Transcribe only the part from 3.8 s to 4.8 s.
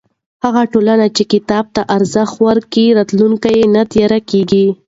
تیاره کېږي.